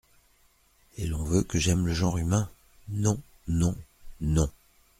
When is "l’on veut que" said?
1.05-1.59